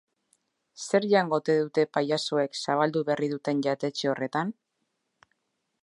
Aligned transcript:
Zer 0.85 1.03
jango 1.11 1.39
ote 1.41 1.57
dute 1.59 1.85
pailazoek 1.97 2.59
zabaldu 2.63 3.05
berri 3.11 3.31
duten 3.35 3.63
jatetxe 3.69 4.11
horretan? 4.15 4.57